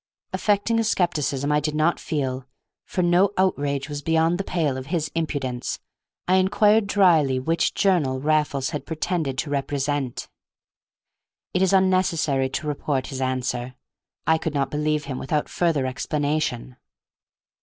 [0.33, 2.47] Affecting a scepticism I did not feel
[2.87, 5.77] (for no outrage was beyond the pale of his impudence),
[6.27, 10.27] I inquired dryly which journal Raffles had pretended to represent.
[11.53, 13.75] It is unnecessary to report his answer.
[14.25, 16.77] I could not believe him without further explanation.